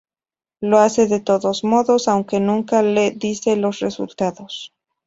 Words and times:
Lo 0.61 0.79
hace 0.79 1.05
de 1.05 1.19
todos 1.19 1.63
modos, 1.63 2.07
aunque 2.07 2.39
nunca 2.39 2.81
le 2.81 3.11
dice 3.11 3.55
los 3.55 3.79
resultados. 3.81 4.73